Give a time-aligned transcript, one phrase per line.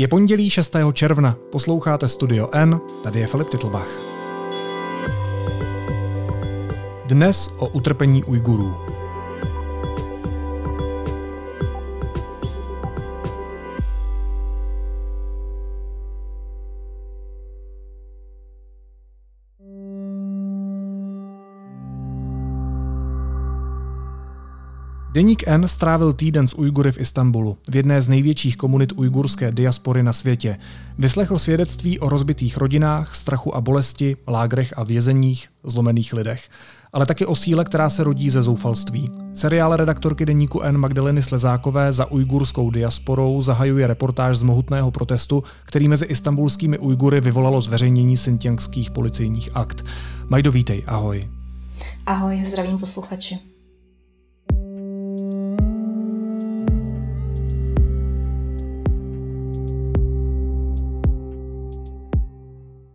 [0.00, 0.76] Je pondělí 6.
[0.92, 3.88] června, posloucháte Studio N, tady je Filip Titlbach.
[7.06, 8.76] Dnes o utrpení Ujgurů.
[25.20, 30.02] Deník N strávil týden s Ujgury v Istanbulu, v jedné z největších komunit ujgurské diaspory
[30.02, 30.58] na světě.
[30.98, 36.48] Vyslechl svědectví o rozbitých rodinách, strachu a bolesti, lágrech a vězeních, zlomených lidech.
[36.92, 39.10] Ale taky o síle, která se rodí ze zoufalství.
[39.34, 45.88] Seriál redaktorky deníku N Magdaleny Slezákové za ujgurskou diasporou zahajuje reportáž z mohutného protestu, který
[45.88, 49.84] mezi istambulskými Ujgury vyvolalo zveřejnění sintiangských policejních akt.
[50.28, 51.28] Majdo, vítej, ahoj.
[52.06, 53.49] Ahoj, zdravím posluchači.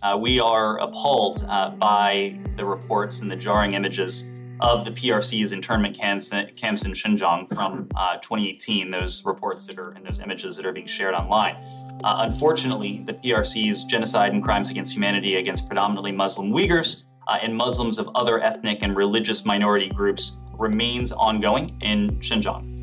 [0.05, 4.23] Uh, we are appalled uh, by the reports and the jarring images
[4.61, 9.89] of the PRC's internment camps, camps in Xinjiang from uh, 2018, those reports that are
[9.95, 11.56] and those images that are being shared online.
[12.03, 17.56] Uh, unfortunately, the PRC's genocide and crimes against humanity against predominantly Muslim Uyghurs uh, and
[17.56, 22.75] Muslims of other ethnic and religious minority groups remains ongoing in Xinjiang.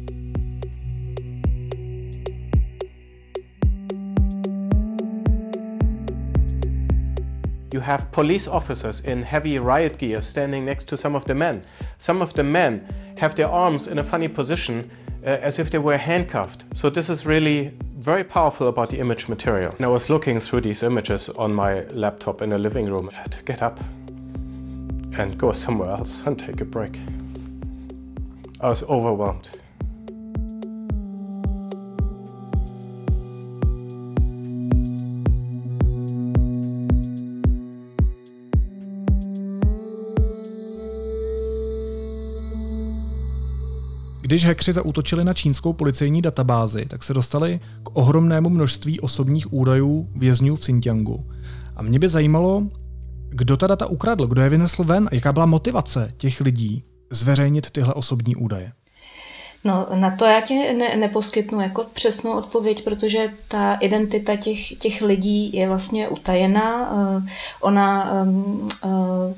[7.73, 11.62] You have police officers in heavy riot gear standing next to some of the men.
[11.98, 14.91] Some of the men have their arms in a funny position
[15.25, 16.65] uh, as if they were handcuffed.
[16.75, 19.73] So, this is really very powerful about the image material.
[19.77, 23.09] And I was looking through these images on my laptop in the living room.
[23.11, 23.81] I had to get up
[25.17, 26.98] and go somewhere else and take a break.
[28.61, 29.48] I was overwhelmed.
[44.32, 50.09] Když hekři zaútočili na čínskou policejní databázi, tak se dostali k ohromnému množství osobních údajů
[50.16, 51.25] vězňů v Xinjiangu.
[51.76, 52.62] A mě by zajímalo,
[53.28, 57.71] kdo ta data ukradl, kdo je vynesl ven a jaká byla motivace těch lidí zveřejnit
[57.71, 58.72] tyhle osobní údaje.
[59.65, 65.03] No, na to já ti ne, neposkytnu jako přesnou odpověď, protože ta identita těch, těch
[65.03, 66.92] lidí je vlastně utajená.
[66.92, 67.22] Uh,
[67.60, 69.34] ona um, uh,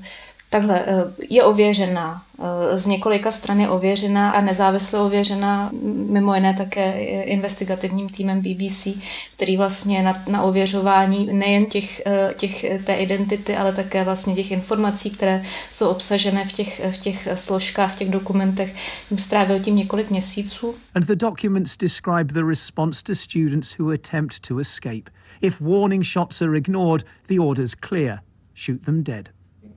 [0.55, 0.85] takhle
[1.31, 5.71] je ověřená Eh, z několika stran je ověřená a nezávisle ověřená
[6.11, 8.89] mimo jiné také investigativním týmem BBC,
[9.37, 14.51] který vlastně na, na ověřování nejen těch, eh, těch, té identity, ale také vlastně těch
[14.51, 18.75] informací, které jsou obsažené v těch, v těch složkách, v těch dokumentech,
[19.17, 20.75] strávil tím několik měsíců.
[20.95, 25.11] And the documents describe the response to students who attempt to escape.
[25.41, 28.19] If warning shots are ignored, the order's clear.
[28.55, 29.29] Shoot them dead.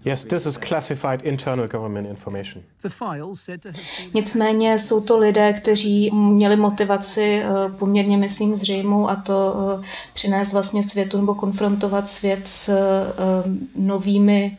[0.08, 2.64] Yes, this is classified internal government information.
[4.14, 10.54] Nicméně jsou to lidé, kteří měli motivaci eh, poměrně, myslím, zřejmou a to eh, přinést
[10.54, 12.76] vlastně světu nebo konfrontovat svět s eh,
[13.76, 14.58] novými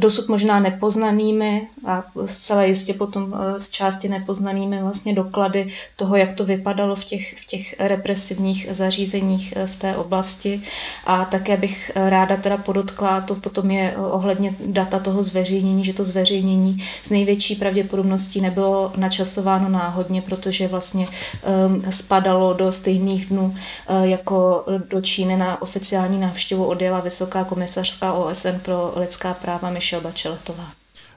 [0.00, 6.32] dosud možná nepoznanými a zcela jistě potom z eh, části nepoznanými vlastně doklady toho, jak
[6.32, 10.62] to vypadalo v těch, v těch represivních zařízeních eh, v té oblasti.
[11.04, 15.92] A také bych eh, ráda teda podotkla, to potom je ohledně data toho zveřejnění, že
[15.92, 23.54] to zveřejnění s největší pravděpodobností nebylo načasováno náhodně, protože vlastně um, spadalo do stejných dnů,
[24.02, 30.04] jako do Číny na oficiální návštěvu odjela vysoká komisařka OSN pro lidská práva Michelle Michelle
[30.10, 30.72] Bačeletová.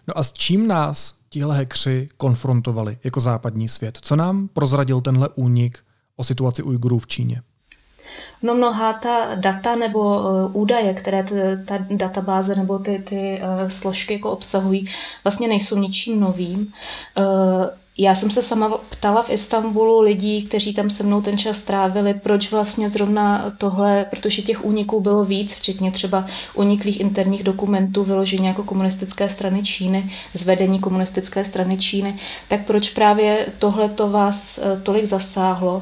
[0.08, 3.98] No a s čím nás tihle hekři konfrontovali jako západní svět?
[4.02, 5.80] Co nám prozradil tenhle únik
[6.16, 7.42] o situaci Ujgurů v Číně?
[8.42, 13.70] No mnohá ta data nebo uh, údaje, které t, ta databáze nebo ty, ty uh,
[13.70, 14.86] složky jako obsahují,
[15.24, 16.74] vlastně nejsou ničím novým.
[17.98, 22.14] Já jsem se sama ptala v Istanbulu lidí, kteří tam se mnou ten čas strávili,
[22.14, 28.48] proč vlastně zrovna tohle, protože těch úniků bylo víc, včetně třeba uniklých interních dokumentů vyloženě
[28.48, 32.16] jako komunistické strany Číny, zvedení komunistické strany Číny,
[32.48, 35.82] tak proč právě tohle to vás eh, tolik zasáhlo?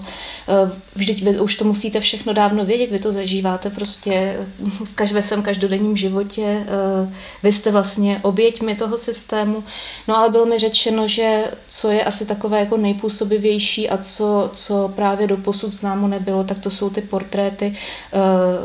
[0.95, 4.37] Eh, vždyť vy už to musíte všechno dávno vědět, vy to zažíváte prostě
[4.85, 9.63] v každém svém každodenním životě, eh, vy jste vlastně oběťmi toho systému,
[10.07, 14.91] no ale bylo mi řečeno, že co je asi takové jako nejpůsobivější a co, co
[14.95, 17.75] právě do posud známo nebylo, tak to jsou ty portréty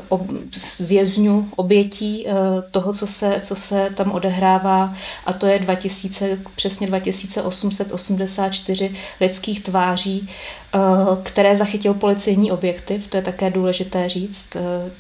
[0.08, 0.22] ob,
[0.81, 2.32] vězňů, obětí uh,
[2.70, 4.94] toho, co se, co se tam odehrává.
[5.26, 10.29] A to je 2000, přesně 2884 lidských tváří,
[11.23, 14.56] které zachytil policejní objektiv, to je také důležité říct.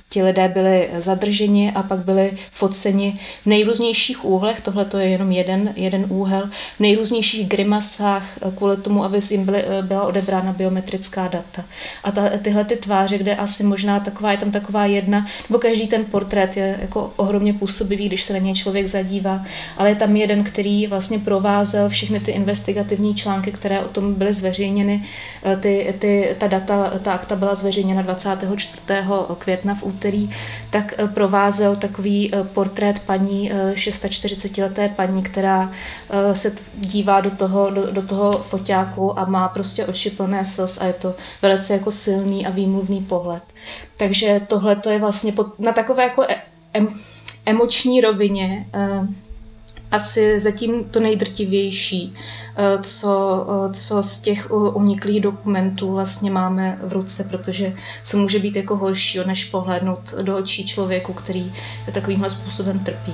[0.08, 5.32] Ti lidé byli zadrženi a pak byli foceni v nejrůznějších úhlech, tohle to je jenom
[5.32, 11.64] jeden, jeden úhel, v nejrůznějších grimasách kvůli tomu, aby jim byly, byla odebrána biometrická data.
[12.04, 15.86] A ta, tyhle ty tváře, kde asi možná taková, je tam taková jedna, nebo každý
[15.86, 19.44] ten portrét je jako ohromně působivý, když se na něj člověk zadívá,
[19.76, 24.34] ale je tam jeden, který vlastně provázel všechny ty investigativní články, které o tom byly
[24.34, 25.04] zveřejněny.
[25.42, 28.72] Eh, ty, ty, ta data, ta akta byla zveřejněna 24.
[29.38, 30.30] května v úterý,
[30.70, 35.72] tak eh, provázel takový eh, portrét paní 640-leté paní, která
[36.32, 40.84] se dívá do toho, do, do toho foťáku a má prostě oči plné slz a
[40.84, 43.42] je to velice jako silný a výmluvný pohled.
[43.96, 46.26] Takže tohle to je vlastně pod, na takové jako
[46.74, 46.88] em,
[47.46, 49.06] emoční rovině eh,
[49.90, 52.14] asi zatím to nejdrtivější,
[52.56, 57.74] eh, co, eh, co z těch uniklých dokumentů vlastně máme v ruce, protože
[58.04, 61.52] co může být jako horšího, než pohlédnout do očí člověku, který
[61.92, 63.12] takovýmhle způsobem trpí.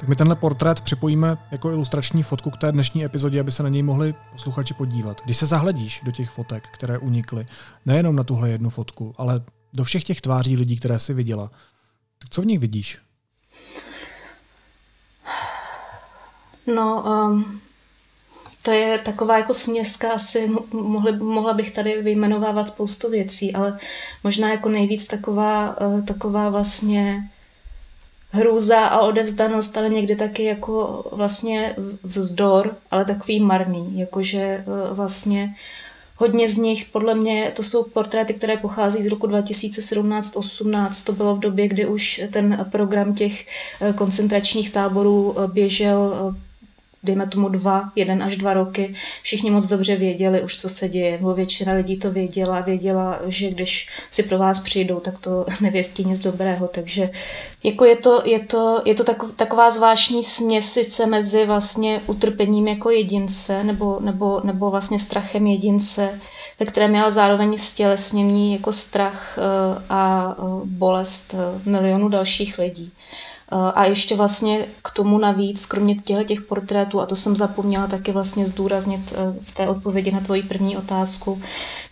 [0.00, 3.68] Tak my tenhle portrét připojíme jako ilustrační fotku k té dnešní epizodě, aby se na
[3.68, 5.20] něj mohli posluchači podívat.
[5.24, 7.46] Když se zahledíš do těch fotek, které unikly,
[7.86, 9.40] nejenom na tuhle jednu fotku, ale
[9.74, 11.50] do všech těch tváří lidí, které si viděla,
[12.18, 12.98] tak co v nich vidíš?
[16.74, 17.60] No, um,
[18.62, 23.78] to je taková jako směska, asi mohli, mohla bych tady vyjmenovávat spoustu věcí, ale
[24.24, 27.30] možná jako nejvíc taková, uh, taková vlastně
[28.30, 34.64] hrůza a odevzdanost, ale někdy taky jako vlastně vzdor, ale takový marný, jakože e,
[34.94, 35.54] vlastně
[36.20, 41.04] Hodně z nich, podle mě, to jsou portréty, které pochází z roku 2017-18.
[41.04, 43.46] To bylo v době, kdy už ten program těch
[43.80, 46.34] e, koncentračních táborů e, běžel
[47.02, 51.12] dejme tomu dva, jeden až dva roky, všichni moc dobře věděli už, co se děje.
[51.12, 56.04] Nebo většina lidí to věděla, věděla, že když si pro vás přijdou, tak to nevěstí
[56.04, 56.68] nic dobrého.
[56.68, 57.10] Takže
[57.64, 59.04] jako je to, je to, je to
[59.36, 66.20] taková zvláštní směsice mezi vlastně utrpením jako jedince nebo, nebo, nebo vlastně strachem jedince,
[66.60, 72.92] ve kterém ale zároveň stělesnění jako strach eh, a eh, bolest eh, milionů dalších lidí.
[73.52, 77.86] Eh, a ještě vlastně k tomu navíc, kromě těchto těch portrétů, a to jsem zapomněla
[77.86, 81.42] taky vlastně zdůraznit eh, v té odpovědi na tvoji první otázku,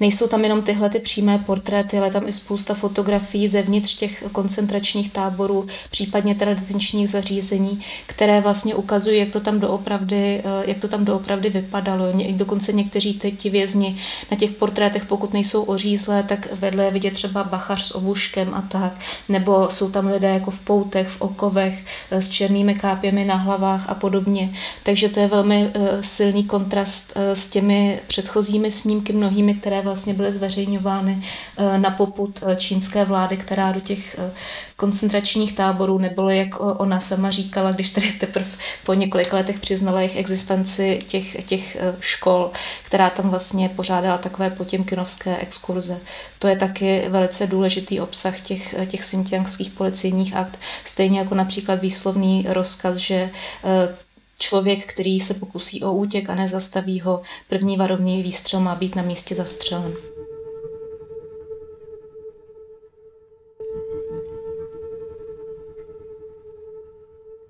[0.00, 5.12] nejsou tam jenom tyhle ty přímé portréty, ale tam i spousta fotografií zevnitř těch koncentračních
[5.12, 10.88] táborů, případně teda detenčních zařízení, které vlastně ukazují, jak to tam doopravdy, eh, jak to
[10.88, 12.04] tam doopravdy vypadalo.
[12.30, 13.96] Dokonce někteří ty, ti vězni
[14.30, 18.62] na těch portrétech, pokud nejsou ořízlé, tak vedle je vidět třeba bachař s obuškem a
[18.62, 18.92] tak,
[19.28, 23.34] nebo jsou tam lidé jako v poutech, v oko kovech eh, s černými kápěmi na
[23.34, 24.52] hlavách a podobně.
[24.82, 30.14] Takže to je velmi eh, silný kontrast eh, s těmi předchozími snímky mnohými, které vlastně
[30.14, 31.22] byly zveřejňovány
[31.76, 34.16] na poput čínské vlády, která do těch
[34.76, 38.48] koncentračních táborů nebylo, jak ona sama říkala, když tady teprve
[38.84, 42.50] po několika letech přiznala jejich existenci těch, těch škol,
[42.82, 45.98] která tam vlastně pořádala takové potěmkinovské exkurze.
[46.38, 52.46] To je taky velice důležitý obsah těch, těch sintiangských policejních akt, stejně jako například výslovný
[52.48, 53.30] rozkaz, že e,
[54.38, 59.02] člověk, který se pokusí o útěk a nezastaví ho, první varovný výstřel má být na
[59.02, 59.94] místě zastřelen.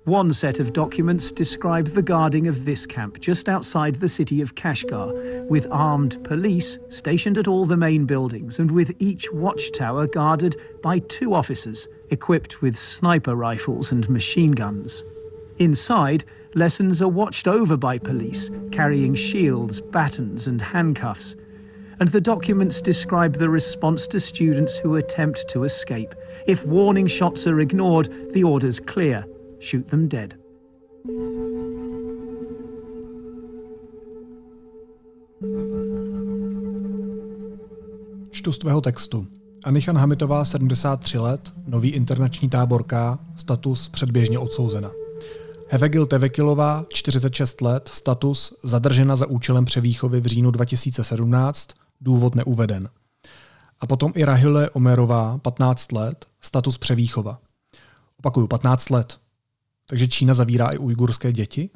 [0.09, 4.55] One set of documents describe the guarding of this camp just outside the city of
[4.55, 5.13] Kashgar,
[5.47, 10.97] with armed police stationed at all the main buildings and with each watchtower guarded by
[10.99, 15.03] two officers equipped with sniper rifles and machine guns.
[15.57, 16.23] Inside,
[16.55, 21.35] lessons are watched over by police carrying shields, batons, and handcuffs.
[21.99, 26.15] And the documents describe the response to students who attempt to escape.
[26.47, 29.25] If warning shots are ignored, the order's clear
[29.59, 30.35] shoot them dead.
[38.31, 39.38] Čtu z tvého textu.
[39.63, 44.91] Anichan Hamitová, 73 let, nový internační táborka, status předběžně odsouzena.
[45.67, 51.69] Hevegil Tevekilová, 46 let, status zadržena za účelem převýchovy v říjnu 2017,
[52.01, 52.89] důvod neuveden.
[53.79, 57.39] A potom i Rahile Omerová, 15 let, status převýchova.
[58.19, 59.17] Opakuju, 15 let.
[59.89, 61.69] Takže Čína zavírá i ujgurské děti?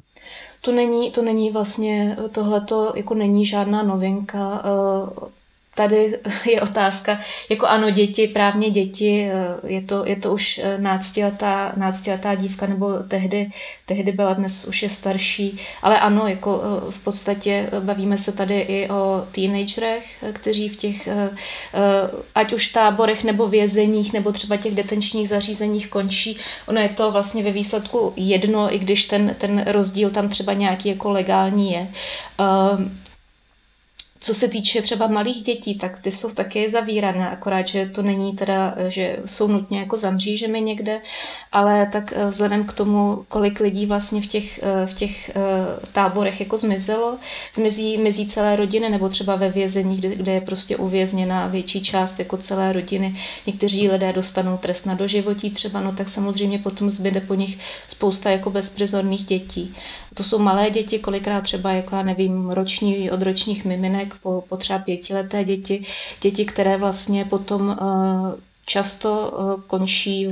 [0.60, 4.62] To není, to není vlastně, tohle to jako není žádná novinka.
[4.64, 5.43] Eh,
[5.74, 6.18] tady
[6.50, 11.72] je otázka, jako ano, děti, právně děti, eh, je to, je to už eh, náctiletá,
[11.76, 13.50] náctiletá dívka, nebo tehdy,
[13.86, 18.60] tehdy byla, dnes už je starší, ale ano, jako eh, v podstatě bavíme se tady
[18.60, 21.08] i o teenagerech, kteří v těch,
[22.34, 26.38] ať už táborech nebo vězeních, nebo třeba těch detenčních zařízeních končí.
[26.66, 30.88] Ono je to vlastně ve výsledku jedno, i když ten, ten rozdíl tam třeba nějaký
[30.88, 31.88] jako legální je.
[34.24, 38.36] Co se týče třeba malých dětí, tak ty jsou také zavírané, akorát, že to není
[38.36, 41.00] teda, že jsou nutně jako za mřížemi někde,
[41.52, 45.32] ale tak eh, vzhledem k tomu, kolik lidí vlastně v těch, eh, v těch eh,
[45.92, 47.18] táborech jako zmizelo,
[47.54, 52.18] zmizí, mizí celé rodiny, nebo třeba ve vězení, kde, kde je prostě uvězněna větší část
[52.18, 53.14] jako celé rodiny.
[53.46, 58.30] Někteří lidé dostanou trest na doživotí třeba, no tak samozřejmě potom zbyde po nich spousta
[58.30, 59.74] jako bezprizorných dětí.
[60.14, 64.56] To jsou malé děti, kolikrát třeba, jako já nevím, roční, od ročních miminek po, po
[64.56, 65.84] třeba pětileté děti,
[66.20, 68.32] děti, které vlastně potom uh,
[68.66, 70.28] často eh, končí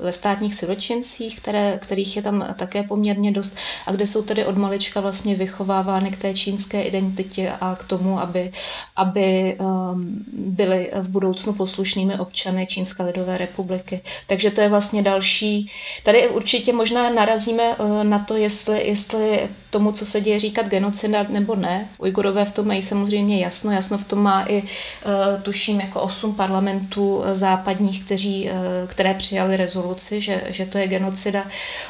[0.00, 4.58] ve státních siročincích, které, kterých je tam také poměrně dost a kde jsou tedy od
[4.58, 8.52] malička vlastně vychovávány k té čínské identitě a k tomu, aby,
[8.96, 14.00] aby um, byly v budoucnu poslušnými občany Čínské lidové republiky.
[14.26, 15.70] Takže to je vlastně další.
[16.02, 21.26] Tady určitě možná narazíme uh, na to, jestli, jestli tomu, co se děje, říkat genocida
[21.28, 21.88] nebo ne.
[21.98, 23.72] Ujgurové v tom mají samozřejmě jasno.
[23.72, 28.52] Jasno v tom má i, uh, tuším, jako osm parlamentů západních západních, kteří, eh,
[28.86, 31.44] které přijali rezoluci, že, že to je genocida.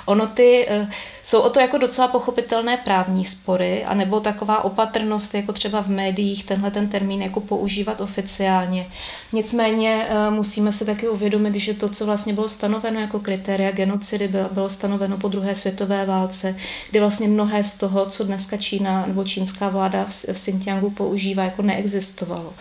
[0.04, 0.88] Ono ty, eh,
[1.22, 6.44] jsou o to jako docela pochopitelné právní spory, anebo taková opatrnost, jako třeba v médiích,
[6.44, 8.86] tenhle ten termín jako používat oficiálně.
[9.32, 14.28] Nicméně eh, musíme si taky uvědomit, že to, co vlastně bylo stanoveno jako kritéria genocidy,
[14.28, 16.56] bylo stanoveno po druhé světové válce,
[16.90, 21.44] kdy vlastně mnohé z toho, co dneska Čína nebo čínská vláda v, v Xinjiangu používá,
[21.44, 22.52] jako neexistovalo.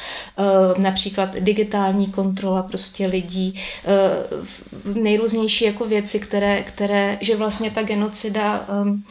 [0.78, 3.54] Například digitální kontrola prostě prostě lidí,
[3.86, 9.04] eh, nejrůznější jako věci, které, které že vlastně ta genocida um,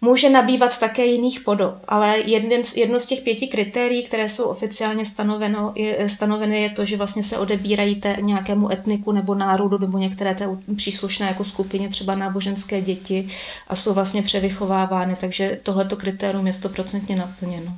[0.00, 4.44] může nabývat také jiných podob, ale jeden z, jedno z těch pěti kritérií, které jsou
[4.44, 9.78] oficiálně stanoveno, je, stanoveny, je to, že vlastně se odebírají té nějakému etniku nebo národu
[9.78, 13.28] nebo některé té příslušné jako skupině, třeba náboženské děti
[13.68, 17.76] a jsou vlastně převychovávány, takže tohleto kritérium je stoprocentně naplněno.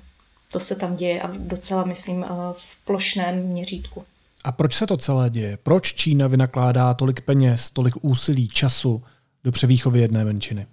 [0.52, 4.04] To se tam děje a docela, myslím, eh, v plošném měřítku.
[4.46, 5.58] A proč se to celé děje?
[5.62, 9.04] Proč Čína vynakládá tolik peněz, tolik úsilí, času
[9.44, 10.66] do převýchovy jedné menšiny?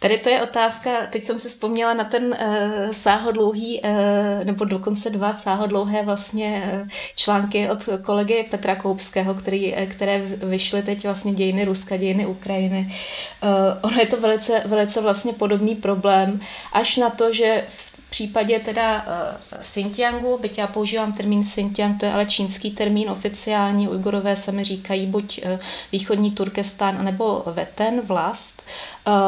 [0.00, 3.90] Tady to je otázka, teď jsem si vzpomněla na ten uh, sáhodlouhý, uh,
[4.44, 10.82] nebo dokonce dva sáhodlouhé vlastně uh, články od kolegy Petra Koupského, který, uh, které vyšly
[10.82, 12.88] teď vlastně dějiny Ruska, dějiny Ukrajiny.
[13.42, 16.40] Uh, ono je to velice, velice vlastně podobný problém,
[16.72, 18.96] až na to, že v případě teda
[19.52, 24.52] uh, Xinjiangu, byť já používám termín Xinjiang, to je ale čínský termín oficiální, Ujgurové se
[24.52, 25.60] mi říkají buď uh,
[25.92, 28.62] východní Turkestán, nebo Veten, vlast.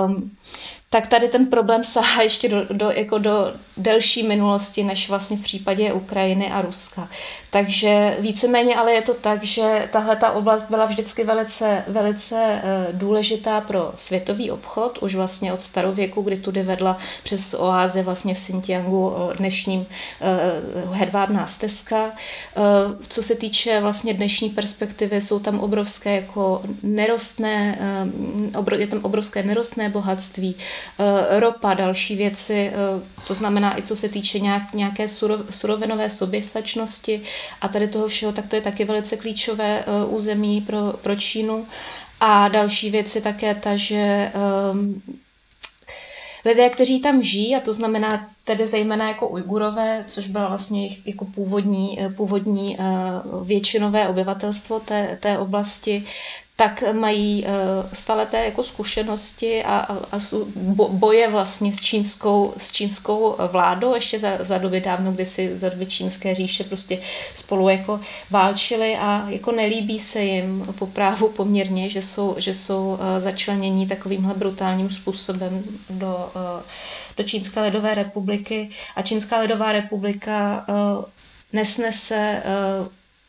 [0.06, 0.36] Um,
[0.92, 5.42] tak tady ten problém sahá ještě do, do, jako do delší minulosti, než vlastně v
[5.42, 7.08] případě Ukrajiny a Ruska.
[7.50, 12.86] Takže víceméně ale je to tak, že tahle ta oblast byla vždycky velice, velice eh,
[12.92, 18.38] důležitá pro světový obchod, už vlastně od starověku, kdy tudy vedla přes oáze vlastně v
[18.38, 19.86] Xinjiangu dnešním
[20.20, 20.36] eh,
[20.92, 22.12] hedvábná stezka.
[22.12, 22.60] Eh,
[23.08, 27.78] co se týče vlastně dnešní perspektivy, jsou tam obrovské jako nerostné,
[28.78, 30.56] je tam obrovské nerostné bohatství,
[31.38, 32.72] ropa, další věci,
[33.26, 35.06] to znamená i co se týče nějak, nějaké
[35.50, 37.22] surovinové soběstačnosti,
[37.60, 41.66] a tady toho všeho, tak to je taky velice klíčové uh, území pro, pro Čínu.
[42.20, 44.32] A další věc je také ta, že
[44.72, 45.02] um,
[46.44, 51.24] lidé, kteří tam žijí, a to znamená tedy zejména jako Ujgurové, což byla vlastně jako
[51.24, 52.78] původní, eh, původní
[53.44, 56.04] většinové obyvatelstvo té, té oblasti,
[56.62, 57.44] tak mají
[58.08, 60.18] uh, té jako zkušenosti a, a, a
[60.88, 65.68] boje vlastně s čínskou, s čínskou vládou, ještě za, za doby dávno, kdy si za
[65.68, 66.98] doby čínské říše prostě
[67.34, 68.00] spolu jako
[68.30, 73.86] válčili a jako nelíbí se jim po právu poměrně, že jsou, že jsou uh, začlenění
[73.86, 76.62] takovýmhle brutálním způsobem do, uh,
[77.16, 78.70] do Čínské lidové republiky.
[78.96, 80.66] A Čínská lidová republika
[81.52, 82.42] nesnese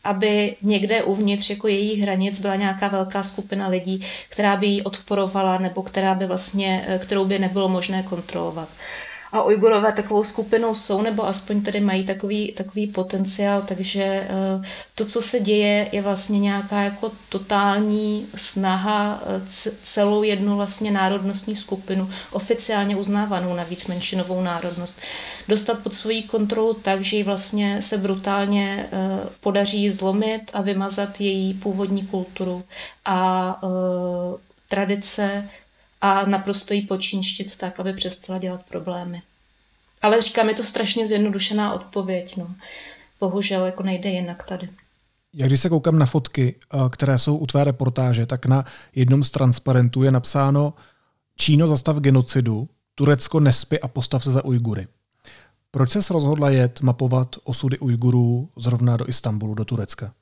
[0.04, 5.58] aby někde uvnitř jako jejich hranic byla nějaká velká skupina lidí, která by jí odporovala
[5.58, 8.68] nebo která by vlastně, eh, kterou by nebylo možné kontrolovat.
[9.34, 14.28] A Ujgurové takovou skupinou jsou, nebo aspoň tedy mají takový, takový potenciál, takže eh,
[14.94, 19.42] to, co se děje, je vlastně nějaká jako totální snaha eh,
[19.82, 25.00] celou jednu vlastně národnostní skupinu, oficiálně uznávanou navíc menšinovou národnost,
[25.48, 31.20] dostat pod svoji kontrolu tak, že ji vlastně se brutálně eh, podaří zlomit a vymazat
[31.20, 32.64] její původní kulturu
[33.04, 33.60] a
[34.68, 35.48] tradice
[36.04, 39.22] a naprosto jí počínštit tak, aby přestala dělat problémy.
[40.02, 42.36] Ale říkám, je to strašně zjednodušená odpověď.
[42.36, 42.54] No.
[43.20, 44.68] Bohužel jako nejde jinak tady.
[45.34, 49.24] Jak když se koukám na fotky, eh, které jsou u tvé reportáže, tak na jednom
[49.24, 50.74] z transparentů je napsáno
[51.36, 54.86] Číno zastav genocidu, Turecko nespy a postav se za Ujgury.
[55.70, 60.12] Proč se rozhodla jet mapovat osudy Ujgurů zrovna do Istanbulu, do Turecka?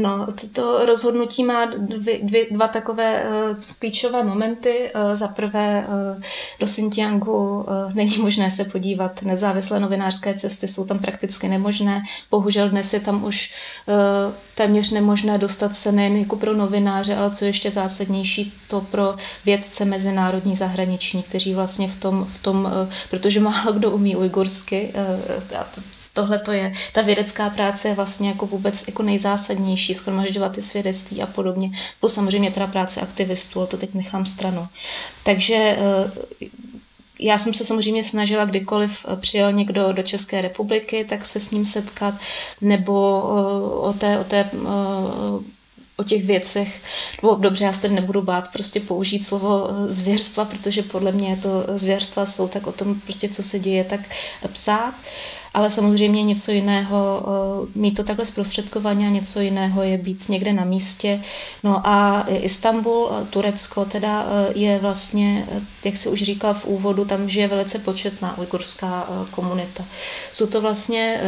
[0.00, 4.92] No, toto rozhodnutí má dvě, dvě, dva takové uh, klíčové momenty.
[4.94, 6.22] Uh, za prvé, uh,
[6.60, 7.64] do Xinjiangu uh,
[7.94, 9.22] není možné se podívat.
[9.22, 12.02] Nezávislé novinářské cesty jsou tam prakticky nemožné.
[12.30, 13.52] Bohužel dnes je tam už
[13.86, 19.16] uh, téměř nemožné dostat se nejen jako pro novináře, ale co ještě zásadnější, to pro
[19.44, 24.92] vědce mezinárodní zahraniční, kteří vlastně v tom, v tom uh, protože málo kdo umí ujgursky,
[24.94, 25.42] uh,
[26.18, 31.22] tohle to je, ta vědecká práce je vlastně jako vůbec jako nejzásadnější, schromažďovat ty svědectví
[31.22, 31.70] a podobně.
[32.00, 34.66] Plus samozřejmě teda práce aktivistů, ale to teď nechám stranou.
[35.24, 35.78] Takže eh,
[37.20, 41.50] já jsem se samozřejmě snažila, kdykoliv eh, přijel někdo do České republiky, tak se s
[41.50, 42.14] ním setkat,
[42.60, 44.50] nebo eh, o té, o té
[45.96, 46.82] o těch věcech,
[47.22, 51.78] nebo dobře, já se tady nebudu bát prostě použít slovo zvěrstva, protože podle mě to
[51.78, 54.00] zvěrstva jsou tak o tom prostě, co se děje, tak
[54.52, 54.94] psát.
[54.94, 57.22] Uh, ale samozřejmě něco jiného
[57.74, 61.20] mít to takhle zprostředkovaně a něco jiného je být někde na místě.
[61.64, 65.46] No a Istanbul, Turecko teda je vlastně,
[65.84, 69.84] jak se už říkal v úvodu, tam žije velice početná ujgurská komunita.
[70.32, 71.20] Jsou to vlastně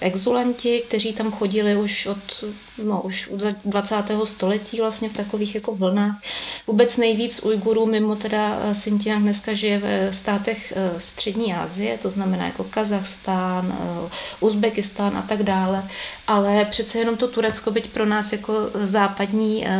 [0.00, 2.44] exulanti, kteří tam chodili už od
[2.82, 3.96] no, už od 20.
[4.24, 6.22] století vlastně v takových jako vlnách.
[6.66, 9.78] Vůbec nejvíc Ujgurů mimo teda Xinjiang dneska žije
[10.10, 15.88] v státech střední Asie, to znamená jako Kazachstán, Eh, Uzbekistán a tak dále,
[16.26, 18.52] ale přece jenom to Turecko, byť pro nás jako
[18.84, 19.70] západní eh,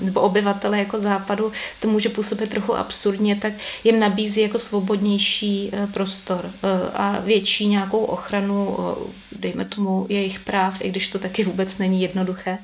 [0.00, 3.52] nebo obyvatele jako západu, to může působit trochu absurdně, tak
[3.84, 6.50] jim nabízí jako svobodnější eh, prostor
[6.94, 8.76] a větší nějakou ochranu,
[9.38, 12.58] dejme tomu, jejich práv, i když to taky vůbec není jednoduché.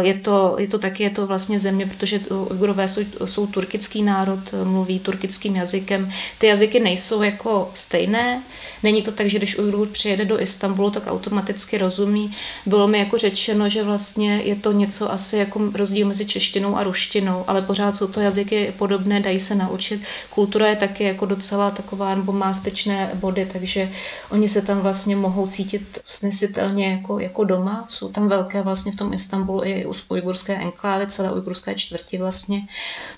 [0.00, 2.20] Je to, je to taky, je to vlastně země, protože
[2.50, 6.12] Ujgurové jsou, jsou turkický národ, mluví turkickým jazykem.
[6.38, 8.42] Ty jazyky nejsou jako stejné.
[8.82, 12.30] Není to tak, že když Ujgur přijede do Istanbulu, tak automaticky rozumí.
[12.66, 16.84] Bylo mi jako řečeno, že vlastně je to něco asi jako rozdíl mezi češtinou a
[16.84, 20.02] ruštinou, ale pořád jsou to jazyky podobné, dají se naučit.
[20.30, 23.90] Kultura je taky jako docela taková, nebo má styčné body, takže
[24.30, 27.86] oni se tam vlastně mohou cítit snesitelně jako, jako doma.
[27.88, 32.60] Jsou tam velké vlastně v tom Istanbulu i ujgurské enklávy, celé ujgurské čtvrti vlastně.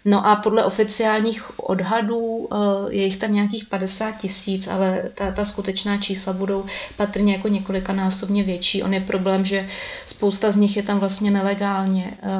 [0.05, 2.57] No a podle oficiálních odhadů eh,
[2.95, 6.65] je jich tam nějakých 50 tisíc, ale ta, ta skutečná čísla budou budou
[6.97, 8.83] patrně jako několikanásobně větší.
[8.83, 9.69] On je problém, že
[10.07, 12.11] spousta z nich je tam vlastně nelegálně.
[12.23, 12.31] Eh,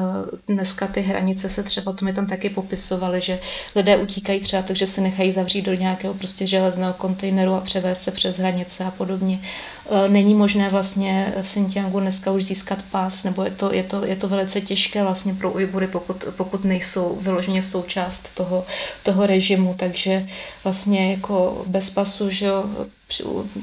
[0.47, 3.39] dneska ty hranice se třeba, to mi tam taky popisovali, že
[3.75, 8.11] lidé utíkají třeba takže se nechají zavřít do nějakého prostě železného kontejneru a převést se
[8.11, 9.39] přes hranice a podobně.
[9.89, 14.05] Eh, není možné vlastně v Xinjiangu dneska už získat pas, nebo je to, je to,
[14.05, 18.65] je to velice těžké vlastně pro Ujgury, pokud, pokud nejsou vyloženě součást toho,
[19.03, 20.27] toho režimu, takže
[20.63, 22.47] vlastně jako bez pasu, že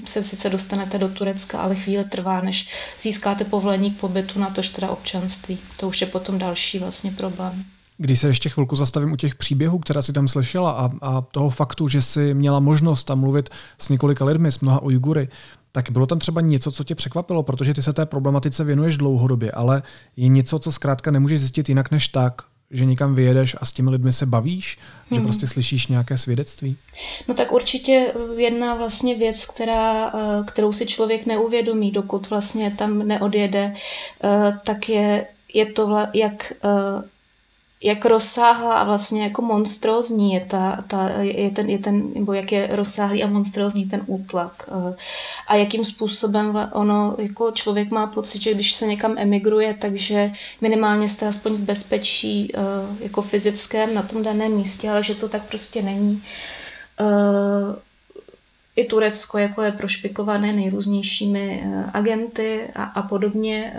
[0.04, 2.68] se sice dostanete do Turecka, ale chvíli trvá, než
[3.00, 5.58] získáte povolení k pobytu na tož teda občanství.
[5.76, 7.64] To už je potom další vlastně problém.
[7.98, 11.50] Když se ještě chvilku zastavím u těch příběhů, které si tam slyšela a, a toho
[11.50, 15.28] faktu, že si měla možnost tam mluvit s několika lidmi, s mnoha Ujgury,
[15.72, 19.50] tak bylo tam třeba něco, co tě překvapilo, protože ty se té problematice věnuješ dlouhodobě,
[19.52, 19.82] ale
[20.16, 23.90] je něco, co zkrátka nemůžeš zjistit jinak než tak, že někam vyjedeš a s těmi
[23.90, 24.78] lidmi se bavíš,
[25.10, 25.20] hmm.
[25.20, 26.76] že prostě slyšíš nějaké svědectví?
[27.28, 32.98] No tak určitě jedna vlastně věc, která, eh, kterou si člověk neuvědomí, dokud vlastně tam
[32.98, 33.74] neodjede,
[34.24, 36.68] eh, tak je, je to, jak eh,
[37.82, 42.52] jak rozsáhlá a vlastně jako monstrózní je, ta, ta, je, ten, je ten, nebo jak
[42.52, 44.96] je rozsáhlý a monstrózní ten útlak eh,
[45.46, 51.08] a jakým způsobem ono, jako člověk má pocit, že když se někam emigruje, takže minimálně
[51.08, 52.60] jste aspoň v bezpečí eh,
[53.00, 56.22] jako fyzickém na tom daném místě, ale že to tak prostě není.
[57.00, 57.88] Eh,
[58.76, 63.74] I Turecko jako je prošpikované nejrůznějšími agenty a, a podobně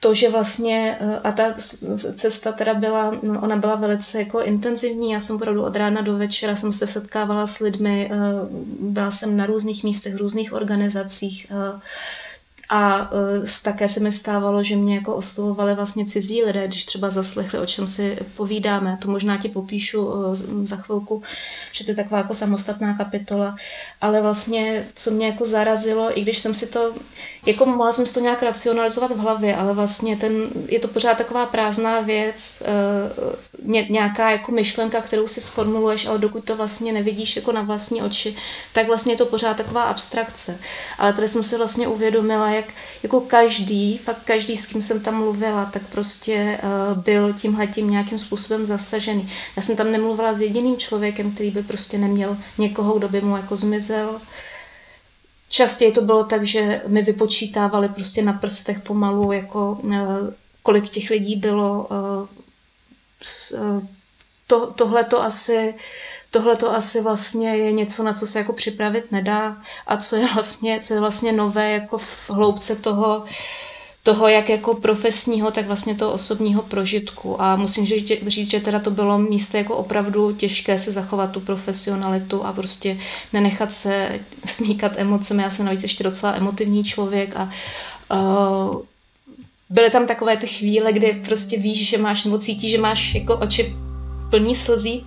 [0.00, 1.54] to, že vlastně, eh, a ta
[2.14, 6.16] cesta teda byla, no, ona byla velice jako intenzivní, já jsem opravdu od rána do
[6.16, 8.10] večera jsem se setkávala s lidmi,
[8.80, 11.46] byla jsem na různých místech, různých organizacích,
[12.72, 17.10] a uh, také se mi stávalo, že mě jako oslovovali vlastně cizí lidé, když třeba
[17.10, 18.98] zaslechli, o čem si povídáme.
[19.02, 21.22] To možná ti popíšu uh, za chvilku,
[21.72, 23.56] že to je taková jako samostatná kapitola.
[24.00, 26.94] Ale vlastně, co mě jako zarazilo, i když jsem si to,
[27.46, 30.32] jako mohla jsem si to nějak racionalizovat v hlavě, ale vlastně ten,
[30.68, 36.18] je to pořád taková prázdná věc, uh, ně, nějaká jako myšlenka, kterou si sformuluješ, ale
[36.18, 38.36] dokud to vlastně nevidíš jako na vlastní oči,
[38.72, 40.58] tak vlastně je to pořád taková abstrakce.
[40.98, 45.14] Ale tady jsem si vlastně uvědomila, jak jako každý, fakt každý, s kým jsem tam
[45.14, 49.28] mluvila, tak prostě uh, byl tímhletím nějakým způsobem zasažený.
[49.56, 53.36] Já jsem tam nemluvila s jediným člověkem, který by prostě neměl někoho, kdo by mu
[53.36, 54.20] jako zmizel.
[55.48, 59.94] Častěji to bylo tak, že mi vypočítávali prostě na prstech pomalu, jako uh,
[60.62, 61.88] kolik těch lidí bylo.
[61.90, 62.28] Uh,
[64.46, 65.74] to, tohle to asi
[66.30, 70.28] tohle to asi vlastně je něco, na co se jako připravit nedá a co je
[70.34, 73.24] vlastně, co je vlastně nové jako v hloubce toho,
[74.02, 77.42] toho, jak jako profesního, tak vlastně toho osobního prožitku.
[77.42, 77.86] A musím
[78.26, 82.98] říct, že teda to bylo místo jako opravdu těžké se zachovat tu profesionalitu a prostě
[83.32, 85.42] nenechat se smíkat emocemi.
[85.42, 87.50] Já jsem navíc ještě docela emotivní člověk a
[88.14, 88.82] uh,
[89.70, 93.36] byly tam takové ty chvíle, kdy prostě víš, že máš, nebo cítíš, že máš jako
[93.36, 93.76] oči
[94.30, 95.06] plný slzí,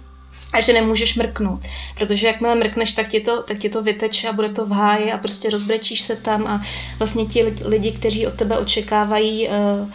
[0.54, 1.62] a že nemůžeš mrknout.
[1.98, 5.12] Protože jakmile mrkneš, tak ti to, tak ti to vyteče a bude to v háji
[5.12, 6.62] a prostě rozbrečíš se tam a
[7.00, 9.90] vlastně ti lidi, kteří od tebe očekávají uh,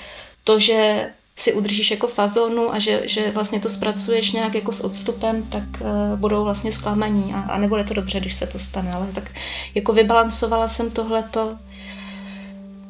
[0.44, 4.80] to, že si udržíš jako fazonu a že, že vlastně to zpracuješ nějak jako s
[4.80, 8.92] odstupem, tak uh, budou vlastně zklamaní a, a nebude to dobře, když se to stane.
[8.92, 9.30] Ale tak
[9.74, 11.56] jako vybalancovala jsem tohleto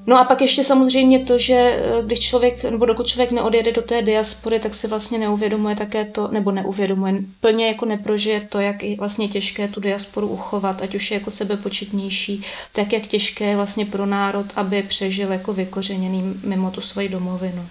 [0.08, 3.82] No a pak ještě samozřejmě to, že eh, když člověk, nebo dokud člověk neodjede do
[3.82, 8.82] té diaspory, tak si vlastně neuvědomuje také to, nebo neuvědomuje, plně jako neprožije to, jak
[8.82, 12.42] je vlastně těžké tu diasporu uchovat, ať už je jako sebepočetnější,
[12.72, 17.66] tak jak těžké je vlastně pro národ, aby přežil jako vykořeněný mimo tu svoji domovinu.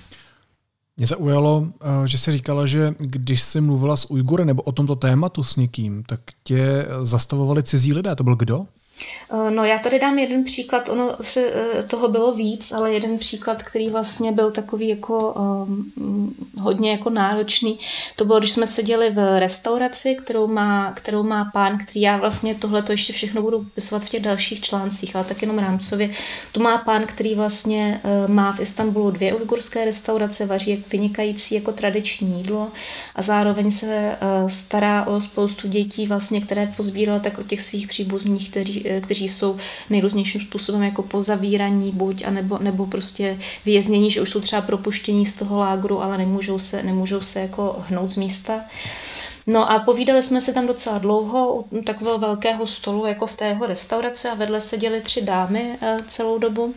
[0.97, 4.95] Mě zaujalo, eh, že jsi říkala, že když jsi mluvila s Ujgury nebo o tomto
[4.95, 8.15] tématu s někým, tak tě zastavovali cizí lidé.
[8.15, 8.65] To byl kdo?
[9.31, 13.17] Eh, no já tady dám jeden příklad, ono se eh, toho bylo víc, ale jeden
[13.17, 17.79] příklad, který vlastně byl takový jako um, hodně jako náročný,
[18.15, 22.55] to bylo, když jsme seděli v restauraci, kterou má, kterou má pán, který já vlastně
[22.55, 26.09] tohle to ještě všechno budu pisovat v těch dalších článcích, ale tak jenom rámcově.
[26.51, 31.71] Tu má pán, který vlastně uh, má v Istanbulu dvě ujgurské restaurace, vaří vynikající jako
[31.71, 32.71] tradiční jídlo
[33.15, 38.49] a zároveň se stará o spoustu dětí, vlastně, které pozbíral tak od těch svých příbuzných,
[38.49, 39.57] kteří Eh, kteří jsou
[39.89, 45.33] nejrůznějším způsobem jako pozavíraní buď, anebo, nebo prostě věznění, že už jsou třeba propuštění z
[45.33, 48.61] toho lágru, ale nemůžou se, nemůžou se jako hnout z místa.
[49.47, 53.47] No a povídali jsme se tam docela dlouho u takového velkého stolu, jako v té
[53.47, 53.67] jeho
[54.31, 56.73] a vedle seděly tři dámy eh, celou dobu.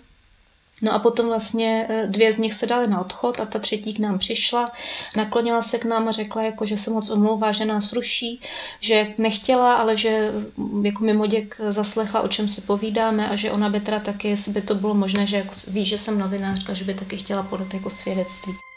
[0.82, 3.94] No a potom vlastně eh, dvě z nich se daly na odchod a ta třetí
[3.94, 4.72] k nám přišla,
[5.16, 8.40] naklonila se k nám a řekla, jako, že se moc omlouvá, že nás ruší,
[8.80, 13.68] že nechtěla, ale že mm, jako mimoděk zaslechla, o čem si povídáme a že ona
[13.68, 16.84] by teda taky, jestli by to bylo možné, že jako ví, že jsem novinářka, že
[16.84, 18.69] by taky chtěla podat jako svědectví.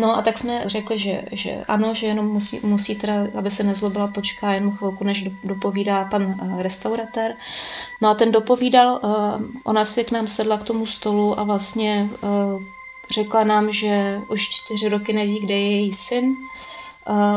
[0.00, 3.62] No a tak jsme řekli, že, že ano, že jenom musí, musí teda, aby se
[3.62, 7.36] nezlobila, počká jen chvilku, než dopovídá pan uh, restauratér.
[8.02, 12.10] No a ten dopovídal, uh, ona si k nám sedla k tomu stolu a vlastně
[12.22, 12.62] uh,
[13.10, 16.36] řekla nám, že už čtyři roky neví, kde je její syn.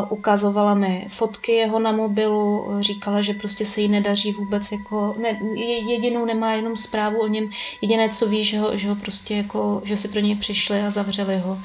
[0.10, 5.40] Ukazovala mi fotky jeho na mobilu, říkala, že prostě se jí nedaří vůbec jako, ne,
[5.88, 7.50] jedinou nemá jenom zprávu o něm,
[7.82, 10.90] jediné, co ví, že ho, že ho prostě jako, že si pro něj přišli a
[10.90, 11.58] zavřeli ho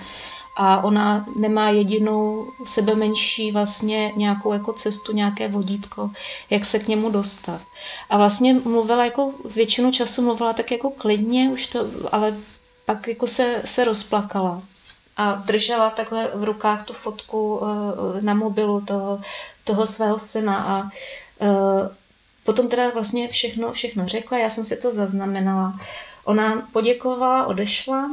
[0.61, 6.11] a ona nemá jedinou sebe menší vlastně nějakou jako cestu, nějaké vodítko,
[6.51, 7.61] jak se k němu dostat.
[8.11, 12.37] A vlastně mluvila jako většinu času mluvila tak jako klidně, už to, ale
[12.85, 14.62] pak jako se, se rozplakala
[15.16, 19.21] a držela takhle v rukách tu fotku eh, na mobilu toho,
[19.64, 20.90] toho svého syna a
[21.40, 21.97] eh,
[22.44, 25.81] potom teda vlastně všechno, všechno řekla, já jsem si to zaznamenala.
[26.25, 28.11] Ona poděkovala, odešla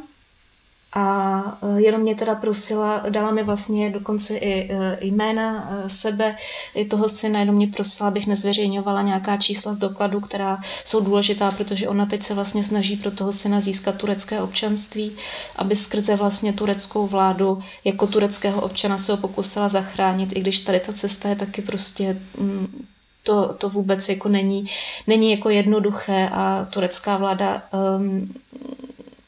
[0.95, 6.36] a e, jenom mě teda prosila, dala mi vlastně dokonce i e, jména e, sebe,
[6.75, 11.51] i toho syna, jenom mě prosila, abych nezveřejňovala nějaká čísla z dokladu, která jsou důležitá,
[11.51, 15.12] protože ona teď se vlastně snaží pro toho syna získat turecké občanství,
[15.55, 20.79] aby skrze vlastně tureckou vládu jako tureckého občana se ho pokusila zachránit, i když tady
[20.79, 22.86] ta cesta je taky prostě mm,
[23.23, 24.65] to, to vůbec jako není,
[25.08, 27.63] není jako jednoduché a turecká vláda
[27.97, 28.34] um,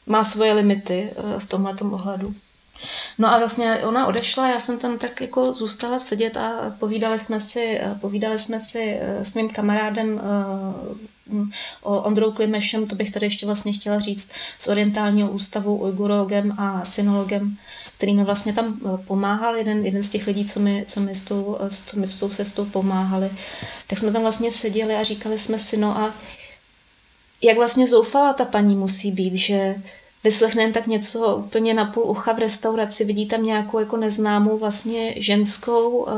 [0.08, 2.34] má svoje limity uh, v tomhle ohledu.
[3.18, 7.40] No a vlastně ona odešla, já jsem tam tak jako zůstala sedět a povídali jsme
[7.40, 10.20] si, povídali jsme si s mým kamarádem
[11.82, 16.84] o Ondrou Klimešem, to bych tady ještě vlastně chtěla říct, z orientálního ústavu, ujgurologem a
[16.84, 17.56] synologem,
[17.96, 21.20] který mi vlastně tam pomáhal, jeden, jeden z těch lidí, co mi, co mi s,
[21.20, 21.58] tou,
[22.04, 23.30] s, tou cestou pomáhali,
[23.86, 26.14] tak jsme tam vlastně seděli a říkali jsme si, no a
[27.42, 29.74] jak vlastně zoufalá ta paní musí být, že
[30.24, 35.14] vyslechne tak něco úplně na půl ucha v restauraci, vidí tam nějakou jako neznámou vlastně
[35.16, 36.08] ženskou, uh,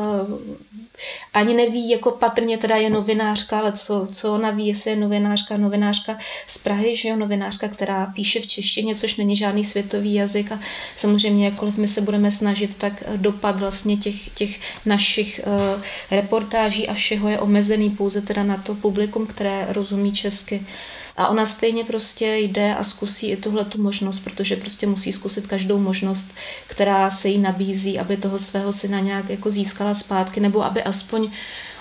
[1.34, 5.56] ani neví, jako patrně teda je novinářka, ale co, co ona ví, jestli je novinářka,
[5.56, 10.52] novinářka z Prahy, že jo, novinářka, která píše v češtině, což není žádný světový jazyk
[10.52, 10.60] a
[10.94, 16.94] samozřejmě jakkoliv my se budeme snažit, tak dopad vlastně těch, těch našich uh, reportáží a
[16.94, 20.66] všeho je omezený pouze teda na to publikum, které rozumí česky.
[21.16, 25.46] A ona stejně prostě jde a zkusí i tuhle tu možnost, protože prostě musí zkusit
[25.46, 26.26] každou možnost,
[26.66, 31.30] která se jí nabízí, aby toho svého syna nějak jako získala zpátky, nebo aby aspoň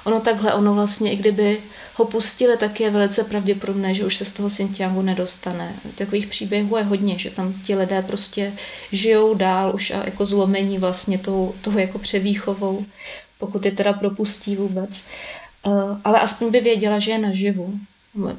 [0.04, 1.62] ono takhle, ono vlastně, i kdyby
[1.96, 5.76] ho pustili, tak je velice pravděpodobné, že už se z toho Sintiangu nedostane.
[5.96, 8.54] Takových příběhů je hodně, že tam ti lidé prostě
[8.92, 12.86] žijou dál už a jako zlomení vlastně tou, toho jako převýchovou,
[13.38, 15.06] pokud je teda propustí vůbec.
[15.68, 15.70] Eh,
[16.04, 17.80] ale aspoň by věděla, že je naživu.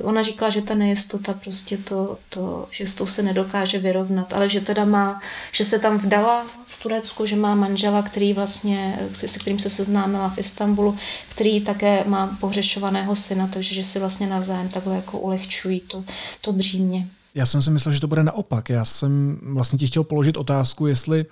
[0.02, 4.48] Ona říkala, že ta nejistota prostě to, to, že s tou se nedokáže vyrovnat, ale
[4.48, 5.20] že teda má,
[5.52, 10.28] že se tam vdala v Turecku, že má manžela, který vlastně, se kterým se seznámila
[10.28, 10.96] v Istanbulu,
[11.28, 16.04] který také má pohřešovaného syna, takže že si vlastně navzájem takhle jako ulehčují to,
[16.40, 17.08] to břímě.
[17.34, 18.68] Já jsem si myslel, že to bude naopak.
[18.68, 21.24] Já jsem vlastně ti chtěl položit otázku, jestli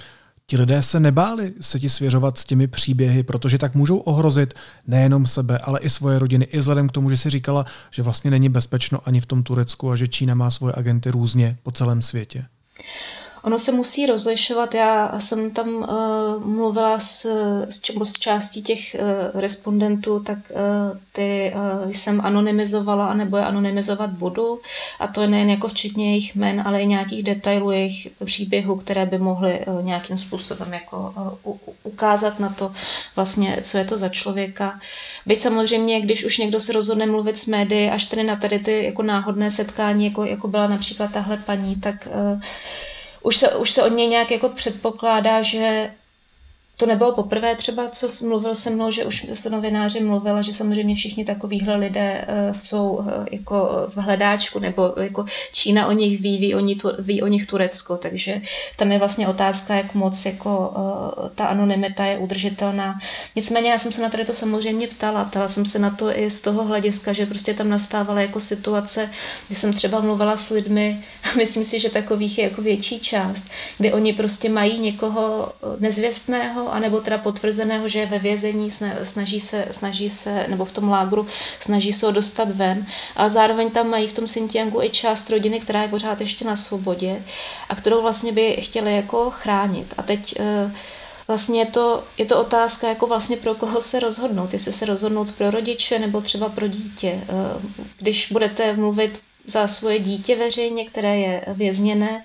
[0.51, 4.55] ti lidé se nebáli se ti svěřovat s těmi příběhy, protože tak můžou ohrozit
[4.87, 6.45] nejenom sebe, ale i svoje rodiny.
[6.45, 9.91] I vzhledem k tomu, že si říkala, že vlastně není bezpečno ani v tom Turecku
[9.91, 12.45] a že Čína má svoje agenty různě po celém světě.
[13.49, 14.75] Ono se musí rozlišovat.
[14.75, 17.25] Já jsem tam uh, mluvila s,
[17.69, 24.11] s, s částí těch uh, respondentů, tak uh, ty uh, jsem anonymizovala, anebo je anonymizovat
[24.11, 24.61] budu.
[25.01, 29.07] A to je nejen jako včetně jejich men, ale i nějakých detailů jejich příběhů, které
[29.07, 32.73] by mohly uh, nějakým způsobem jako uh, ukázat na to
[33.17, 34.81] vlastně, co je to za člověka.
[35.27, 38.85] Byť samozřejmě, když už někdo se rozhodne mluvit s médií, až tedy na tady ty
[38.85, 42.41] jako náhodné setkání, jako, jako byla například tahle paní, tak uh,
[43.23, 45.91] už se, už se od něj nějak jako předpokládá, že
[46.81, 50.95] to nebylo poprvé třeba, co mluvil se mnou, že už se novináři mluvila, že samozřejmě
[50.95, 56.38] všichni takovýhle lidé uh, jsou uh, jako v hledáčku, nebo jako Čína o nich ví,
[56.38, 58.41] ví o, ní, ví o nich Turecko, takže
[58.77, 62.99] tam je vlastně otázka, jak moc jako uh, ta anonymita je udržitelná.
[63.37, 66.31] Nicméně já jsem se na tady to samozřejmě ptala, ptala jsem se na to i
[66.31, 69.11] z toho hlediska, že prostě tam nastávala jako situace,
[69.47, 71.05] kdy jsem třeba mluvila s lidmi,
[71.37, 73.45] myslím si, že takových je jako větší část,
[73.79, 78.71] kdy oni prostě mají někoho nezvěstného, anebo teda potvrzeného, že je ve vězení,
[79.03, 81.27] snaží se, snaží se, nebo v tom lágru,
[81.61, 85.61] snaží se ho dostat ven, ale zároveň tam mají v tom Xinjiangu i část rodiny,
[85.61, 87.23] která je pořád ještě na svobodě
[87.69, 89.95] a kterou vlastně by chtěli jako chránit.
[89.99, 90.73] A teď eh,
[91.29, 95.33] vlastně je to, je to otázka, jako vlastně pro koho se rozhodnout, jestli se rozhodnout
[95.33, 97.21] pro rodiče nebo třeba pro dítě.
[97.23, 97.27] Eh,
[97.99, 102.25] když budete mluvit za svoje dítě veřejně, které je vězněné,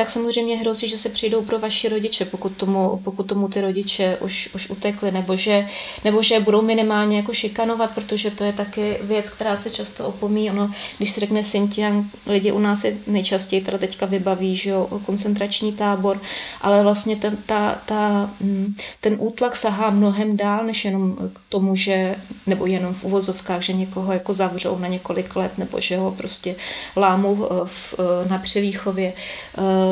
[0.00, 4.18] tak samozřejmě hrozí, že se přijdou pro vaši rodiče, pokud tomu, pokud tomu ty rodiče
[4.20, 5.66] už, už utekli, nebo že,
[6.04, 10.50] nebo že budou minimálně jako šikanovat, protože to je taky věc, která se často opomí.
[10.50, 14.88] Ono, když se řekne Xinjiang, lidi u nás si nejčastěji teda teďka vybaví, že jo,
[15.06, 16.20] koncentrační tábor,
[16.60, 21.76] ale vlastně ten, ta, ta, mm, ten útlak sahá mnohem dál, než jenom k tomu,
[21.76, 26.12] že, nebo jenom v uvozovkách, že někoho jako zavřou na několik let, nebo že ho
[26.12, 26.56] prostě
[26.96, 29.89] lámou eh, v, eh, na převýchově eh,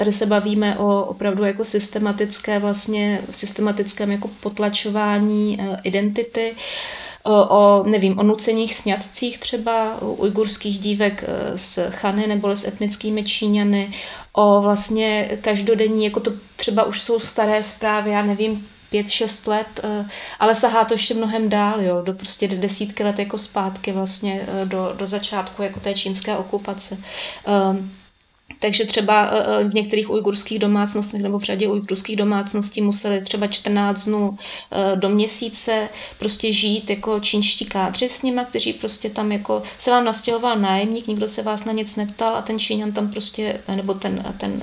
[0.00, 6.54] Tady se bavíme o opravdu jako systematické vlastně, systematickém jako potlačování eh, identity,
[7.24, 13.24] o, nevím, o nucených sňatcích třeba u ujgurských dívek eh, s Chany nebo s etnickými
[13.24, 13.90] Číňany,
[14.32, 19.80] o vlastně každodenní, jako to třeba už jsou staré zprávy, já nevím, pět, šest let,
[19.82, 20.06] eh,
[20.38, 24.92] ale sahá to ještě mnohem dál, jo, do prostě desítky let jako zpátky vlastně do,
[24.96, 26.98] do začátku jako té čínské okupace.
[27.72, 27.99] Um,
[28.62, 29.30] Takže třeba
[29.68, 34.38] v některých ujgurských domácnostech nebo v řadě ujgurských domácností museli třeba 14 dnů
[34.94, 40.04] do měsíce prostě žít jako čínští kádři s nima, kteří prostě tam jako se vám
[40.04, 44.34] nastěhoval nájemník, nikdo se vás na nic neptal a ten Číňan tam prostě, nebo ten,
[44.38, 44.62] ten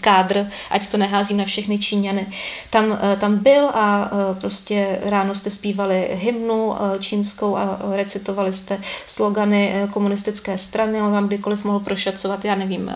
[0.00, 2.26] kádr, ať to neházím na všechny Číňany,
[2.70, 10.58] tam, tam byl a prostě ráno jste zpívali hymnu čínskou a recitovali jste slogany komunistické
[10.58, 12.90] strany, on vám kdykoliv mohl prošacovat, já nevím,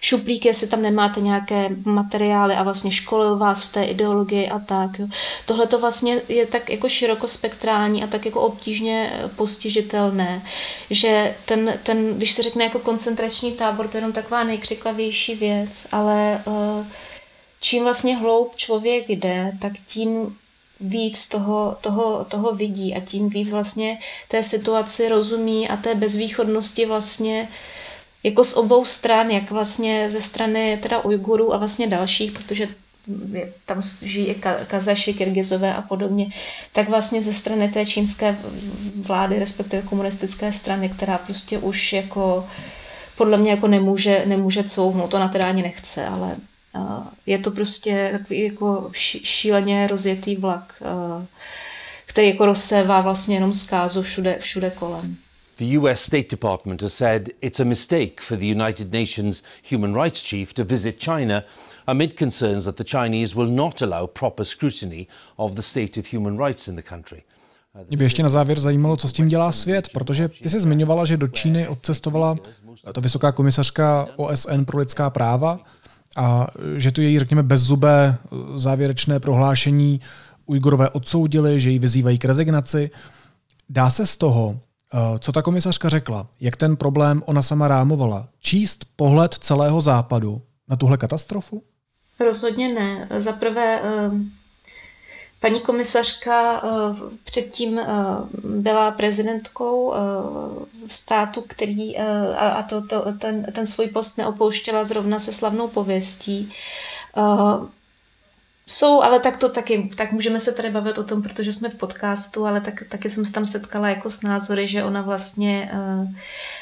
[0.00, 4.90] šuplík, jestli tam nemáte nějaké materiály a vlastně školil vás v té ideologii a tak.
[5.46, 10.42] Tohle to vlastně je tak jako širokospektrální a tak jako obtížně postižitelné,
[10.90, 15.86] že ten, ten, když se řekne jako koncentrační tábor, to je jenom taková nejkřiklavější věc,
[15.92, 16.86] ale uh,
[17.60, 20.36] čím vlastně hloub člověk jde, tak tím
[20.80, 26.86] víc toho, toho, toho vidí a tím víc vlastně té situaci rozumí a té bezvýchodnosti
[26.86, 27.48] vlastně
[28.28, 32.68] jako z obou stran, jak vlastně ze strany teda Ujgurů a vlastně dalších, protože
[33.66, 34.34] tam žijí
[34.66, 36.26] Kazaši, Kyrgyzové a podobně,
[36.72, 38.38] tak vlastně ze strany té čínské
[38.96, 42.48] vlády, respektive komunistické strany, která prostě už jako
[43.16, 46.36] podle mě jako nemůže, nemůže couvnout, ona teda ani nechce, ale
[47.26, 48.90] je to prostě takový jako
[49.22, 50.82] šíleně rozjetý vlak,
[52.06, 55.16] který jako rozsévá vlastně jenom zkázu všude, všude kolem.
[55.58, 60.22] The US State Department has said it's a mistake for the United Nations human rights
[60.22, 61.44] chief to visit China
[61.86, 66.38] amid concerns that the Chinese will not allow proper scrutiny of the state of human
[66.38, 67.22] rights in the country.
[67.88, 71.04] Mě by ještě na závěr zajímalo, co s tím dělá svět, protože ty jsi zmiňovala,
[71.04, 72.36] že do Číny odcestovala
[72.92, 75.60] ta vysoká komisařka OSN pro lidská práva
[76.16, 78.18] a že tu její, řekněme, bezzubé
[78.56, 80.00] závěrečné prohlášení
[80.46, 82.90] Ujgurové odsoudili, že ji vyzývají k rezignaci.
[83.68, 84.67] Dá se z toho, eh,
[85.18, 90.76] co ta komisařka řekla, jak ten problém ona sama rámovala, číst pohled celého západu na
[90.76, 91.62] tuhle katastrofu?
[92.20, 93.08] Rozhodně ne.
[93.20, 94.10] Za prvé, eh,
[95.40, 96.68] paní komisařka eh,
[97.24, 97.80] předtím
[98.44, 99.94] byla prezidentkou
[100.86, 101.98] státu, který,
[102.38, 106.52] a to, to, ten, ten svůj post neopouštěla zrovna se slavnou pověstí.
[108.70, 111.74] Jsou, ale tak to taky, tak můžeme se tady bavit o tom, protože jsme v
[111.74, 116.10] podcastu, ale tak, taky jsem se tam setkala jako s názory, že ona vlastně uh,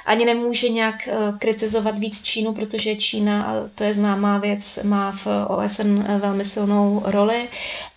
[0.07, 5.27] ani nemůže nějak uh, kritizovat víc Čínu, protože Čína, to je známá věc, má v
[5.49, 7.49] OSN velmi silnou roli.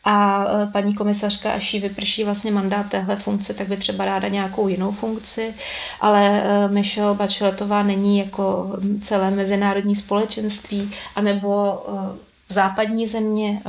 [0.03, 4.27] A uh, paní komisařka, až jí vyprší vlastně mandát téhle funkce, tak by třeba ráda
[4.27, 5.53] nějakou jinou funkci,
[6.01, 13.61] ale uh, Michelle Bacheletová není jako celé mezinárodní společenství, anebo uh, západní země.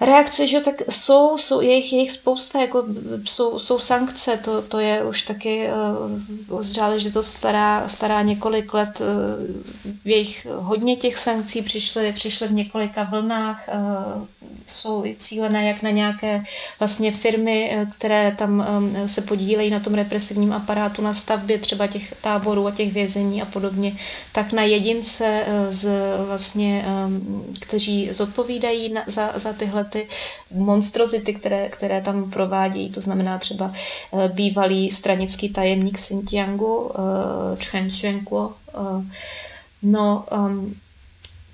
[0.00, 2.84] Reakce, že tak jsou, jsou jejich, jejich spousta, jako
[3.24, 5.68] jsou, jsou sankce, to, to je už taky
[6.48, 9.00] uh, záležitost stará, stará několik let.
[9.00, 9.06] Uh,
[10.04, 14.26] jejich hodně těch sankcí přišly, přišly v několika vlnách, uh,
[14.66, 16.44] jsou cílené jak na nějaké
[16.78, 22.14] vlastně firmy, které tam um, se podílejí na tom represivním aparátu na stavbě třeba těch
[22.20, 23.96] táborů a těch vězení a podobně,
[24.32, 25.90] tak na jedince z
[26.26, 30.06] vlastně, um, kteří zodpovídají na, za, za tyhle ty
[30.54, 32.90] monstrozity, které, které tam provádějí.
[32.90, 33.72] To znamená třeba
[34.12, 38.52] eh, bývalý stranický tajemník v Xinjiangu, eh, Chen Xuanguo.
[38.74, 39.04] Eh,
[39.82, 40.74] no, um,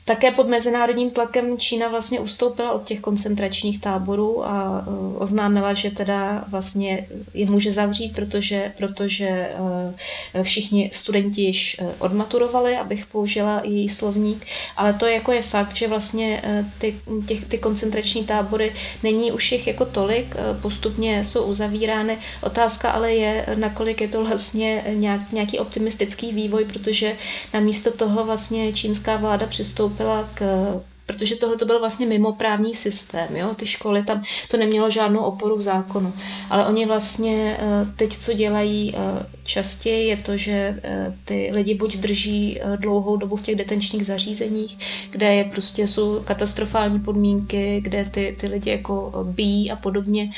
[0.07, 5.90] také pod mezinárodním tlakem Čína vlastně ustoupila od těch koncentračních táborů a uh, oznámila, že
[5.90, 13.61] teda vlastně je může zavřít, protože, protože uh, všichni studenti již uh, odmaturovali, abych použila
[13.64, 16.42] její slovník, ale to jako je fakt, že vlastně
[16.79, 22.19] ty, těch, ty koncentrační tábory není už jich jako tolik, postupně jsou uzavírány.
[22.42, 27.16] Otázka ale je, nakolik je to vlastně nějak, nějaký optimistický vývoj, protože
[27.55, 33.37] namísto toho vlastně čínská vláda přistoupila přistoupila k protože tohle to byl vlastně mimoprávní systém.
[33.37, 33.55] Jo?
[33.55, 36.13] Ty školy tam to nemělo žádnou oporu v zákonu.
[36.51, 41.75] Ale oni vlastně eh, teď, co dělají eh, častěji, je to, že eh, ty lidi
[41.75, 44.79] buď drží dlouhou dobu v těch detenčních zařízeních,
[45.11, 50.31] kde je prostě jsou katastrofální podmínky, kde ty, ty lidi jako bíjí a podobně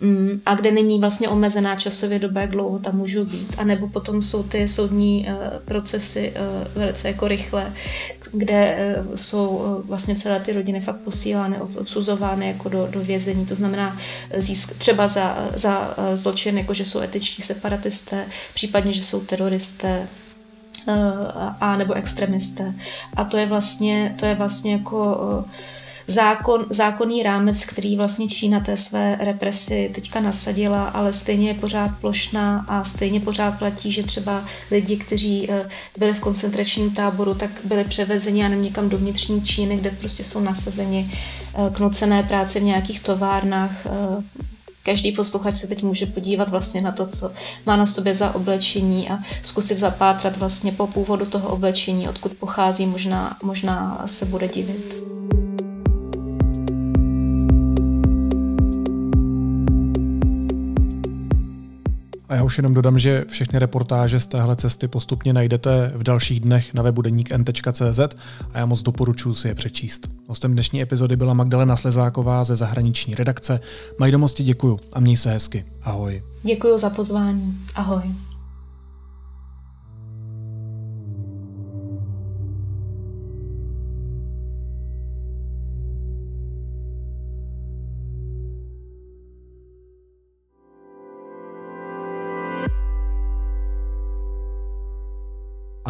[0.00, 3.54] mm, a kde není vlastně omezená časově doba, jak dlouho tam můžou být.
[3.58, 5.28] A nebo potom jsou ty soudní
[5.64, 6.32] procesy
[6.74, 7.72] velice jako rychlé,
[8.32, 13.46] kde jsou vlastně celé ty rodiny fakt posílány, odsuzovány jako do, do vězení.
[13.46, 13.96] To znamená
[14.36, 20.08] získ, třeba za, za eh, zločin, jako že jsou etiční separatisté, případně, že jsou teroristé,
[20.88, 20.92] eh,
[21.60, 22.74] a nebo extremisté.
[23.16, 25.50] A to je vlastně, to je vlastně jako eh,
[26.06, 31.90] zákon, zákonný rámec, který vlastně Čína té své represi teďka nasadila, ale stejně je pořád
[32.00, 37.50] plošná a stejně pořád platí, že třeba lidi, kteří eh, byli v koncentračním táboru, tak
[37.64, 41.12] byli převezeni a někam do vnitřní Číny, kde prostě jsou nasazeni
[41.72, 43.86] k nucené práci v nějakých továrnách,
[44.86, 47.32] každý posluchač se teď může podívat vlastně na to, co
[47.66, 52.86] má na sobě za oblečení a zkusit zapátrat vlastně po původu toho oblečení, odkud pochází,
[52.86, 54.94] možná, možná se bude divit.
[62.28, 66.40] A já už jenom dodám, že všechny reportáže z téhle cesty postupně najdete v dalších
[66.40, 68.00] dnech na webu deník.cz
[68.52, 70.10] a já moc doporučuji si je přečíst.
[70.28, 73.60] Hostem dnešní epizody byla Magdalena Slezáková ze zahraniční redakce.
[73.98, 75.64] Majdomosti děkuju a měj se hezky.
[75.82, 76.22] Ahoj.
[76.42, 77.58] Děkuji za pozvání.
[77.74, 78.02] Ahoj.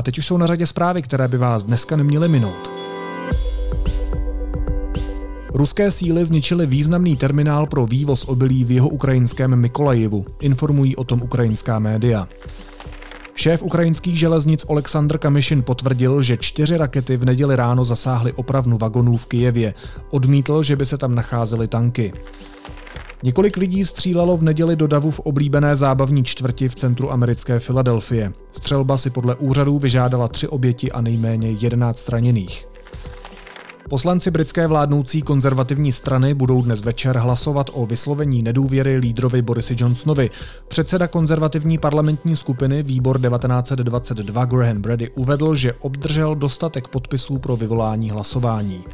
[0.07, 2.71] Teď už jsou na řadě zprávy, které by vás dneska neměly minout.
[5.55, 11.23] Ruské síly zničily významný terminál pro vývoz obilí v jeho ukrajinském Mikolajivu, informují o tom
[11.23, 12.29] ukrajinská média.
[13.35, 19.17] Šéf ukrajinských železnic Oleksandr Kamišin potvrdil, že čtyři rakety v neděli ráno zasáhly opravnu vagonů
[19.17, 19.75] v Kijevě.
[20.11, 22.13] Odmítl, že by se tam nacházely tanky.
[23.23, 28.33] Několik lidí střílelo v neděli do davu v oblíbené zábavní čtvrti v centru americké Filadelfie.
[28.53, 32.67] Střelba si podle úřadů vyžádala tři oběti a nejméně 11 raněných.
[33.89, 40.31] Poslanci britské vládnoucí konzervativní strany budou dnes večer hlasovat o vyslovení nedůvěry lídrovi Borisi Johnsonovi.
[40.69, 48.11] Předseda konzervativní parlamentní skupiny Výbor 1922 Graham Brady uvedl, že obdržel dostatek podpisů pro vyvolání
[48.11, 48.85] hlasování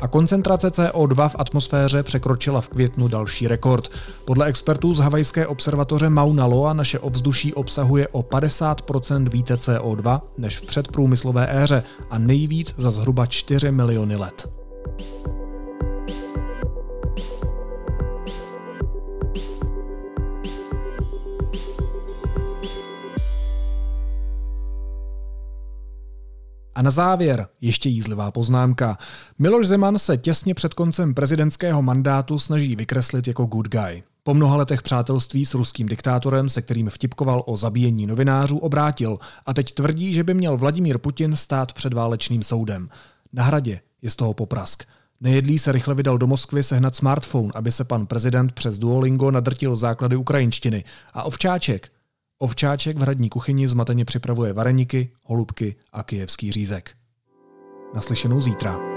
[0.00, 3.88] a koncentrace CO2 v atmosféře překročila v květnu další rekord.
[4.24, 10.58] Podle expertů z havajské observatoře Mauna Loa naše ovzduší obsahuje o 50% více CO2 než
[10.58, 14.50] v předprůmyslové éře a nejvíc za zhruba 4 miliony let.
[26.80, 28.98] A na závěr ještě jízlivá poznámka.
[29.38, 34.02] Miloš Zeman se těsně před koncem prezidentského mandátu snaží vykreslit jako good guy.
[34.22, 39.54] Po mnoha letech přátelství s ruským diktátorem, se kterým vtipkoval o zabíjení novinářů, obrátil a
[39.54, 42.88] teď tvrdí, že by měl Vladimír Putin stát před válečným soudem.
[43.32, 44.84] Na hradě je z toho poprask.
[45.20, 49.76] Nejedlý se rychle vydal do Moskvy sehnat smartphone, aby se pan prezident přes Duolingo nadrtil
[49.76, 50.84] základy ukrajinštiny.
[51.14, 51.88] A ovčáček
[52.42, 56.90] Ovčáček v hradní kuchyni zmateně připravuje vareniky, holubky a kijevský řízek.
[57.94, 58.89] Naslyšenou zítra.